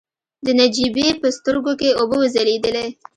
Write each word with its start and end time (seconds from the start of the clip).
د 0.45 0.47
نجيبې 0.59 1.07
په 1.21 1.27
سترګو 1.37 1.73
کې 1.79 1.89
اوبه 1.99 2.15
وځلېدلې. 2.19 2.87